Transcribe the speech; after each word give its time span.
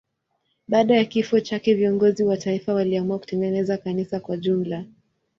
Baada 0.67 0.95
ya 0.95 1.05
kifo 1.05 1.39
chake 1.39 1.73
viongozi 1.73 2.23
wa 2.23 2.37
taifa 2.37 2.73
waliamua 2.73 3.19
kutengeneza 3.19 3.77
kanisa 3.77 4.19
kwa 4.19 4.37
jumla. 4.37 4.85